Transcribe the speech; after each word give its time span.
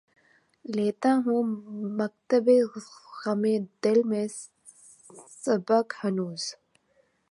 لیتا 0.65 1.11
ہوں 1.25 1.41
مکتبِ 1.97 2.47
غمِ 3.19 3.43
دل 3.83 3.99
میں 4.09 4.25
سبق 5.43 5.87
ہنوز 6.03 6.43